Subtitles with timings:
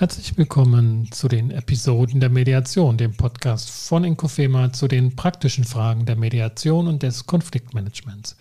[0.00, 6.06] Herzlich willkommen zu den Episoden der Mediation, dem Podcast von Inkofema zu den praktischen Fragen
[6.06, 8.34] der Mediation und des Konfliktmanagements.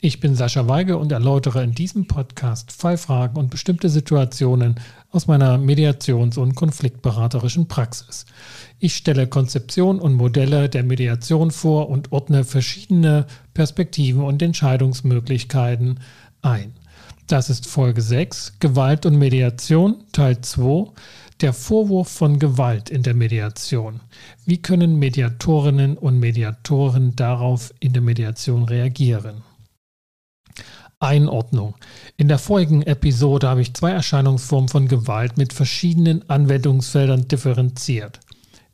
[0.00, 4.74] Ich bin Sascha Weige und erläutere in diesem Podcast Fallfragen und bestimmte Situationen
[5.12, 8.26] aus meiner Mediations- und Konfliktberaterischen Praxis.
[8.80, 16.00] Ich stelle Konzeption und Modelle der Mediation vor und ordne verschiedene Perspektiven und Entscheidungsmöglichkeiten
[16.42, 16.72] ein.
[17.26, 20.92] Das ist Folge 6, Gewalt und Mediation, Teil 2,
[21.40, 24.00] der Vorwurf von Gewalt in der Mediation.
[24.44, 29.42] Wie können Mediatorinnen und Mediatoren darauf in der Mediation reagieren?
[31.00, 31.76] Einordnung.
[32.18, 38.20] In der vorigen Episode habe ich zwei Erscheinungsformen von Gewalt mit verschiedenen Anwendungsfeldern differenziert.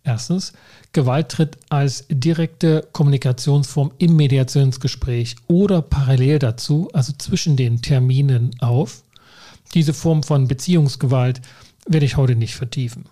[0.02, 0.52] Erstens,
[0.92, 9.02] Gewalt tritt als direkte Kommunikationsform im Mediationsgespräch oder parallel dazu, also zwischen den Terminen auf.
[9.74, 11.42] Diese Form von Beziehungsgewalt
[11.86, 13.04] werde ich heute nicht vertiefen.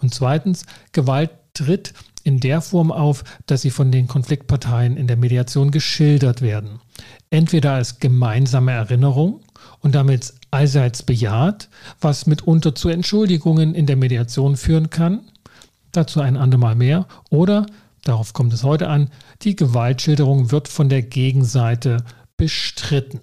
[0.00, 5.16] Und zweitens, Gewalt tritt in der Form auf, dass sie von den Konfliktparteien in der
[5.16, 6.80] Mediation geschildert werden.
[7.30, 9.40] Entweder als gemeinsame Erinnerung
[9.80, 11.68] und damit allseits bejaht,
[12.00, 15.20] was mitunter zu Entschuldigungen in der Mediation führen kann,
[15.92, 17.06] Dazu ein andermal mehr.
[17.30, 17.66] Oder,
[18.04, 19.10] darauf kommt es heute an,
[19.42, 22.04] die Gewaltschilderung wird von der Gegenseite
[22.36, 23.20] bestritten.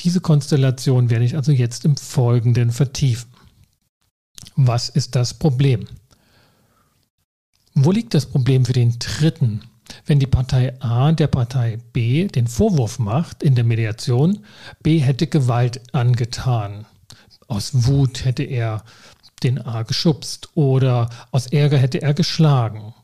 [0.00, 3.30] Diese Konstellation werde ich also jetzt im Folgenden vertiefen.
[4.56, 5.86] Was ist das Problem?
[7.74, 9.62] Wo liegt das Problem für den Dritten?
[10.06, 14.44] Wenn die Partei A der Partei B den Vorwurf macht in der Mediation,
[14.82, 16.86] B hätte Gewalt angetan.
[17.48, 18.84] Aus Wut hätte er
[19.42, 22.94] den A geschubst oder aus Ärger hätte er geschlagen.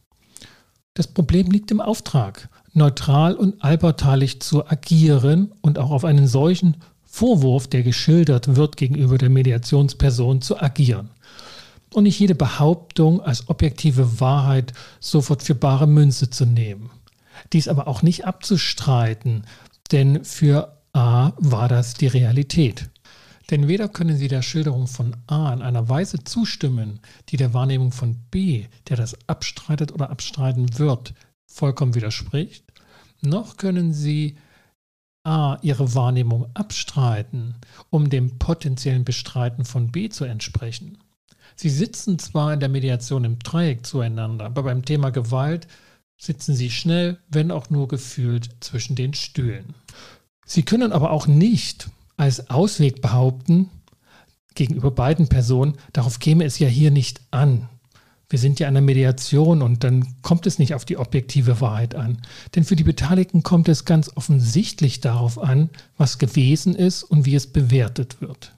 [0.95, 6.77] Das Problem liegt im Auftrag, neutral und allparteilich zu agieren und auch auf einen solchen
[7.05, 11.10] Vorwurf, der geschildert wird gegenüber der Mediationsperson, zu agieren.
[11.94, 16.91] Und nicht jede Behauptung als objektive Wahrheit sofort für bare Münze zu nehmen.
[17.53, 19.44] Dies aber auch nicht abzustreiten,
[19.93, 22.89] denn für A war das die Realität.
[23.51, 27.93] Denn weder können Sie der Schilderung von A in einer Weise zustimmen, die der Wahrnehmung
[27.93, 31.15] von B, der das abstreitet oder abstreiten wird,
[31.47, 32.65] vollkommen widerspricht,
[33.21, 34.37] noch können Sie
[35.23, 37.57] A Ihre Wahrnehmung abstreiten,
[37.91, 40.99] um dem potenziellen Bestreiten von B zu entsprechen.
[41.55, 45.67] Sie sitzen zwar in der Mediation im Dreieck zueinander, aber beim Thema Gewalt
[46.19, 49.75] sitzen Sie schnell, wenn auch nur gefühlt, zwischen den Stühlen.
[50.45, 53.71] Sie können aber auch nicht als Ausweg behaupten,
[54.54, 57.69] gegenüber beiden Personen, darauf käme es ja hier nicht an.
[58.28, 61.94] Wir sind ja in einer Mediation und dann kommt es nicht auf die objektive Wahrheit
[61.94, 62.19] an.
[62.54, 67.37] Denn für die Beteiligten kommt es ganz offensichtlich darauf an, was gewesen ist und wie
[67.37, 68.53] es bewertet wird.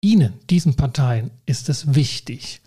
[0.00, 2.62] Ihnen, diesen Parteien, ist es wichtig.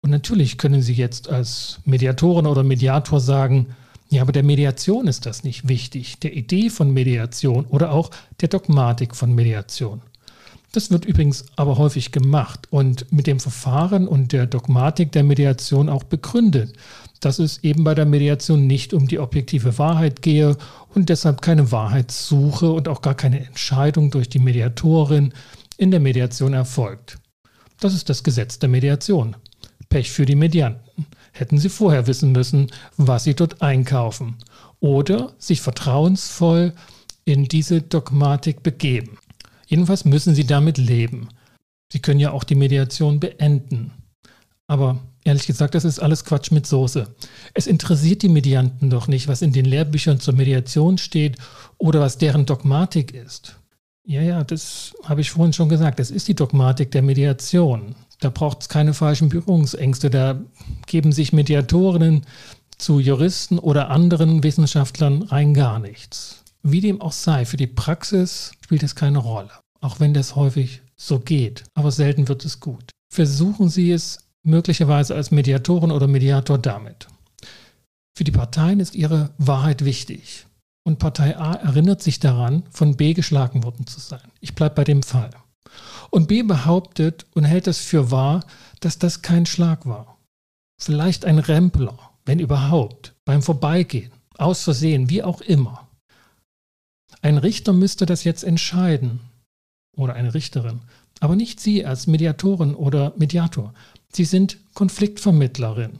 [0.00, 3.74] Und natürlich können Sie jetzt als Mediatorin oder Mediator sagen,
[4.10, 8.10] ja, aber der Mediation ist das nicht wichtig, der Idee von Mediation oder auch
[8.40, 10.00] der Dogmatik von Mediation.
[10.72, 15.88] Das wird übrigens aber häufig gemacht und mit dem Verfahren und der Dogmatik der Mediation
[15.88, 16.74] auch begründet,
[17.20, 20.56] dass es eben bei der Mediation nicht um die objektive Wahrheit gehe
[20.94, 25.32] und deshalb keine Wahrheitssuche und auch gar keine Entscheidung durch die Mediatorin
[25.78, 27.18] in der Mediation erfolgt.
[27.80, 29.36] Das ist das Gesetz der Mediation.
[29.88, 30.87] Pech für die Medianten
[31.32, 34.36] hätten sie vorher wissen müssen, was sie dort einkaufen.
[34.80, 36.72] Oder sich vertrauensvoll
[37.24, 39.18] in diese Dogmatik begeben.
[39.66, 41.28] Jedenfalls müssen sie damit leben.
[41.92, 43.92] Sie können ja auch die Mediation beenden.
[44.66, 47.06] Aber ehrlich gesagt, das ist alles Quatsch mit Soße.
[47.54, 51.36] Es interessiert die Medianten doch nicht, was in den Lehrbüchern zur Mediation steht
[51.78, 53.56] oder was deren Dogmatik ist.
[54.06, 55.98] Ja, ja, das habe ich vorhin schon gesagt.
[55.98, 57.94] Das ist die Dogmatik der Mediation.
[58.20, 60.10] Da braucht es keine falschen Berührungsängste.
[60.10, 60.40] Da
[60.86, 62.22] geben sich Mediatorinnen
[62.76, 66.42] zu Juristen oder anderen Wissenschaftlern rein gar nichts.
[66.62, 69.50] Wie dem auch sei, für die Praxis spielt es keine Rolle.
[69.80, 71.64] Auch wenn das häufig so geht.
[71.74, 72.90] Aber selten wird es gut.
[73.12, 77.06] Versuchen Sie es möglicherweise als Mediatorin oder Mediator damit.
[78.16, 80.46] Für die Parteien ist ihre Wahrheit wichtig.
[80.84, 84.32] Und Partei A erinnert sich daran, von B geschlagen worden zu sein.
[84.40, 85.30] Ich bleibe bei dem Fall.
[86.10, 88.44] Und B behauptet und hält es für wahr,
[88.80, 90.18] dass das kein Schlag war.
[90.80, 95.88] Vielleicht ein Rempler, wenn überhaupt, beim Vorbeigehen, aus Versehen, wie auch immer.
[97.20, 99.20] Ein Richter müsste das jetzt entscheiden.
[99.96, 100.80] Oder eine Richterin.
[101.20, 103.74] Aber nicht Sie als Mediatorin oder Mediator.
[104.12, 105.98] Sie sind Konfliktvermittlerin.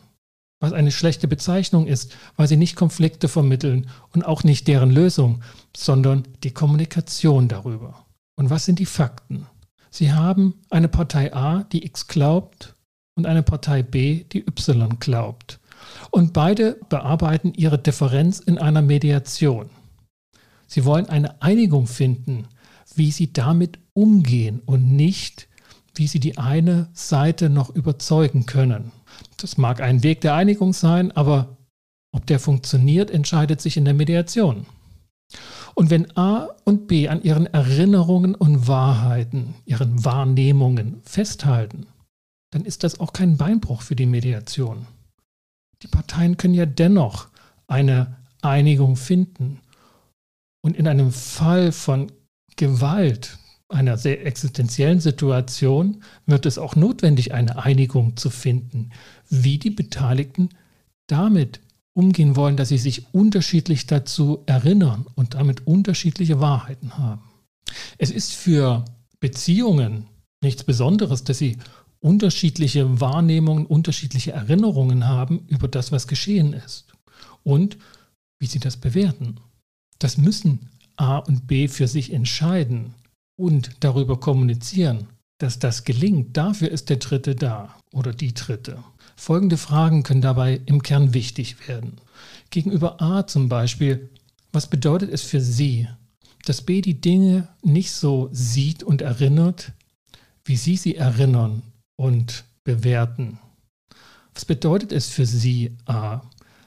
[0.60, 5.42] Was eine schlechte Bezeichnung ist, weil Sie nicht Konflikte vermitteln und auch nicht deren Lösung,
[5.76, 8.06] sondern die Kommunikation darüber.
[8.36, 9.46] Und was sind die Fakten?
[9.90, 12.74] Sie haben eine Partei A, die X glaubt,
[13.18, 15.58] und eine Partei B, die Y glaubt.
[16.10, 19.70] Und beide bearbeiten ihre Differenz in einer Mediation.
[20.68, 22.46] Sie wollen eine Einigung finden,
[22.94, 25.48] wie sie damit umgehen und nicht,
[25.96, 28.92] wie sie die eine Seite noch überzeugen können.
[29.36, 31.56] Das mag ein Weg der Einigung sein, aber
[32.12, 34.66] ob der funktioniert, entscheidet sich in der Mediation.
[35.78, 41.86] Und wenn A und B an ihren Erinnerungen und Wahrheiten, ihren Wahrnehmungen festhalten,
[42.50, 44.88] dann ist das auch kein Beinbruch für die Mediation.
[45.84, 47.28] Die Parteien können ja dennoch
[47.68, 49.60] eine Einigung finden.
[50.62, 52.10] Und in einem Fall von
[52.56, 53.38] Gewalt,
[53.68, 58.90] einer sehr existenziellen Situation, wird es auch notwendig, eine Einigung zu finden,
[59.28, 60.48] wie die Beteiligten
[61.06, 61.60] damit
[61.98, 67.22] umgehen wollen, dass sie sich unterschiedlich dazu erinnern und damit unterschiedliche Wahrheiten haben.
[67.98, 68.84] Es ist für
[69.18, 70.06] Beziehungen
[70.40, 71.58] nichts Besonderes, dass sie
[71.98, 76.92] unterschiedliche Wahrnehmungen, unterschiedliche Erinnerungen haben über das, was geschehen ist
[77.42, 77.76] und
[78.38, 79.40] wie sie das bewerten.
[79.98, 82.94] Das müssen A und B für sich entscheiden
[83.36, 86.36] und darüber kommunizieren, dass das gelingt.
[86.36, 88.82] Dafür ist der Dritte da oder die Dritte.
[89.16, 91.96] Folgende Fragen können dabei im Kern wichtig werden.
[92.50, 94.10] Gegenüber A zum Beispiel,
[94.52, 95.88] was bedeutet es für Sie,
[96.44, 99.72] dass B die Dinge nicht so sieht und erinnert,
[100.44, 101.62] wie Sie sie erinnern
[101.96, 103.38] und bewerten.
[104.34, 106.22] Was bedeutet es für Sie, A,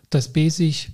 [0.09, 0.91] dass B sich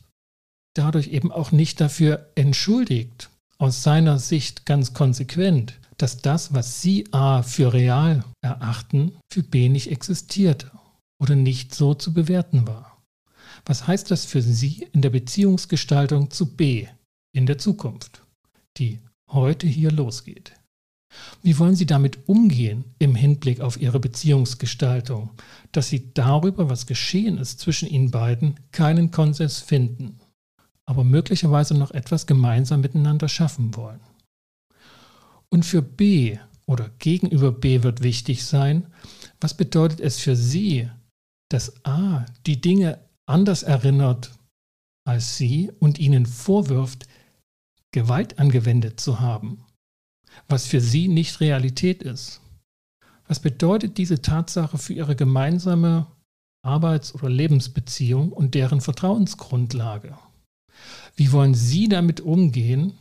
[0.74, 7.12] dadurch eben auch nicht dafür entschuldigt, aus seiner Sicht ganz konsequent, dass das, was Sie
[7.12, 10.72] A für real erachten, für B nicht existierte
[11.22, 13.02] oder nicht so zu bewerten war.
[13.66, 16.88] Was heißt das für Sie in der Beziehungsgestaltung zu B
[17.34, 18.22] in der Zukunft,
[18.78, 19.00] die
[19.30, 20.54] heute hier losgeht?
[21.42, 25.32] Wie wollen Sie damit umgehen im Hinblick auf Ihre Beziehungsgestaltung,
[25.72, 30.20] dass Sie darüber, was geschehen ist zwischen Ihnen beiden, keinen Konsens finden,
[30.86, 34.02] aber möglicherweise noch etwas gemeinsam miteinander schaffen wollen?
[35.52, 38.88] Und für B oder gegenüber B wird wichtig sein,
[39.40, 40.90] was bedeutet es für Sie,
[41.50, 44.32] dass A die Dinge anders erinnert
[45.06, 47.08] als Sie und Ihnen vorwirft,
[47.94, 49.64] Gewalt angewendet zu haben
[50.48, 52.42] was für sie nicht Realität ist.
[53.28, 56.08] Was bedeutet diese Tatsache für ihre gemeinsame
[56.66, 60.18] Arbeits- oder Lebensbeziehung und deren Vertrauensgrundlage?
[61.16, 62.94] Wie wollen Sie damit umgehen,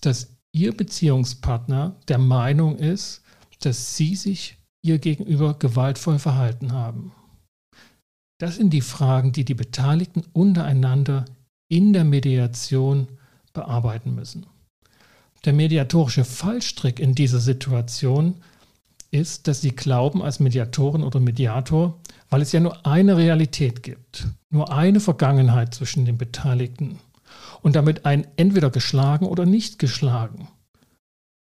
[0.00, 3.22] dass Ihr Beziehungspartner der Meinung ist,
[3.58, 7.10] dass Sie sich ihr gegenüber gewaltvoll verhalten haben?
[8.38, 11.24] Das sind die Fragen, die die Beteiligten untereinander
[11.68, 13.08] in der Mediation
[13.52, 14.46] bearbeiten müssen.
[15.44, 18.36] Der mediatorische Fallstrick in dieser Situation
[19.10, 22.00] ist, dass sie glauben als Mediatorin oder Mediator,
[22.30, 27.00] weil es ja nur eine Realität gibt, nur eine Vergangenheit zwischen den Beteiligten
[27.62, 30.48] und damit ein entweder geschlagen oder nicht geschlagen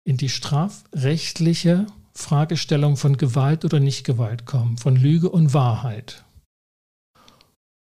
[0.03, 6.25] in die strafrechtliche Fragestellung von Gewalt oder Nichtgewalt kommen, von Lüge und Wahrheit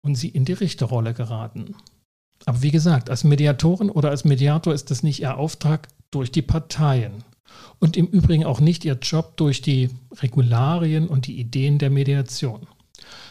[0.06, 1.76] und sie in die Richterrolle geraten.
[2.46, 6.44] Aber wie gesagt, als Mediatorin oder als Mediator ist das nicht ihr Auftrag durch die
[6.44, 7.24] Parteien.
[7.80, 9.90] Und im Übrigen auch nicht ihr Job durch die
[10.22, 12.68] Regularien und die Ideen der Mediation.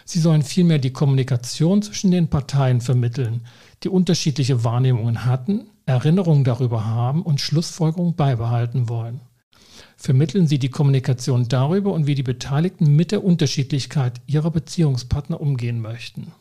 [0.04, 3.46] Sie sollen vielmehr die Kommunikation zwischen den Parteien vermitteln,
[3.82, 9.20] die unterschiedliche Wahrnehmungen hatten, Erinnerungen darüber haben und Schlussfolgerungen beibehalten wollen.
[9.96, 15.80] Vermitteln Sie die Kommunikation darüber und wie die Beteiligten mit der Unterschiedlichkeit ihrer Beziehungspartner umgehen
[15.80, 16.32] möchten.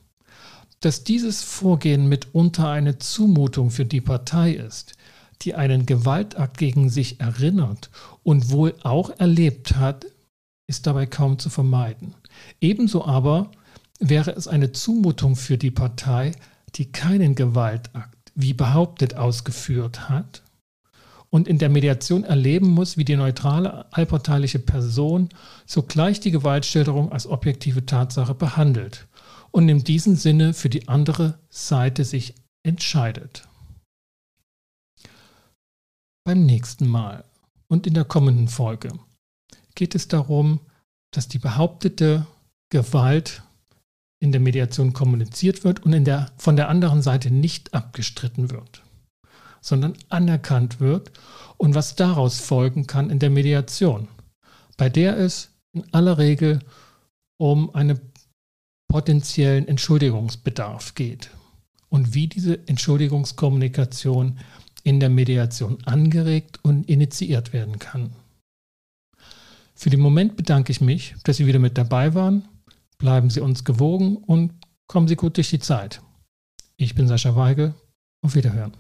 [0.80, 4.96] Dass dieses Vorgehen mitunter eine Zumutung für die Partei ist,
[5.42, 7.90] die einen Gewaltakt gegen sich erinnert
[8.24, 10.06] und wohl auch erlebt hat,
[10.68, 12.16] ist dabei kaum zu vermeiden.
[12.62, 13.52] Ebenso aber
[14.00, 16.34] wäre es eine Zumutung für die Partei,
[16.76, 20.44] die keinen Gewaltakt, wie behauptet, ausgeführt hat
[21.30, 25.30] und in der Mediation erleben muss, wie die neutrale allparteiliche Person
[25.66, 29.08] sogleich die Gewaltschilderung als objektive Tatsache behandelt
[29.52, 33.48] und in diesem Sinne für die andere Seite sich entscheidet.
[36.24, 37.26] Beim nächsten Mal
[37.68, 38.90] und in der kommenden Folge
[39.76, 40.60] geht es darum,
[41.12, 42.26] dass die behauptete
[42.70, 43.44] Gewalt
[44.20, 48.82] in der Mediation kommuniziert wird und der, von der anderen Seite nicht abgestritten wird,
[49.62, 51.12] sondern anerkannt wird
[51.58, 54.08] und was daraus folgen kann in der Mediation,
[54.78, 56.60] bei der es in aller Regel
[57.38, 58.00] um einen
[58.88, 61.32] potenziellen Entschuldigungsbedarf geht
[61.90, 64.40] und wie diese Entschuldigungskommunikation
[64.84, 68.16] in der Mediation angeregt und initiiert werden kann.
[69.76, 72.48] Für den Moment bedanke ich mich, dass Sie wieder mit dabei waren.
[72.98, 74.54] Bleiben Sie uns gewogen und
[74.88, 76.02] kommen Sie gut durch die Zeit.
[76.78, 77.74] Ich bin Sascha Weigel.
[78.22, 78.74] Auf Wiederhören.